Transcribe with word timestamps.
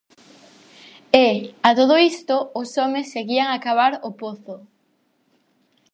E, 1.25 1.27
a 1.69 1.69
todo 1.79 1.95
isto, 2.13 2.35
os 2.61 2.69
homes 2.79 3.11
seguían 3.15 3.49
a 3.51 3.61
cavar 3.65 3.93
o 4.07 4.09
pozo. 4.21 4.55